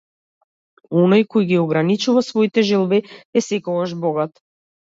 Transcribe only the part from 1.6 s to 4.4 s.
ограничува своите желби е секогаш богат.